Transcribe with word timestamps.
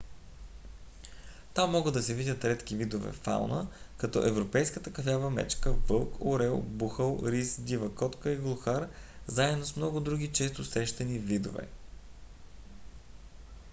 там 1.57 1.71
могат 1.71 1.93
да 1.93 2.01
се 2.03 2.13
видят 2.15 2.45
редки 2.45 2.75
видове 2.75 3.11
фауна 3.11 3.67
като 3.97 4.27
европейската 4.27 4.93
кафява 4.93 5.29
мечка 5.29 5.71
вълк 5.73 6.25
орел 6.25 6.61
бухал 6.61 7.19
рис 7.23 7.59
дива 7.59 7.95
котка 7.95 8.31
и 8.31 8.35
глухар 8.37 8.87
заедно 9.27 9.65
с 9.65 9.75
много 9.75 9.99
други 9.99 10.31
често 10.31 10.63
срещани 10.63 11.19
видове 11.19 11.67